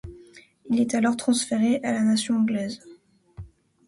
[0.71, 2.79] Il est alors transféré à la nation anglaise.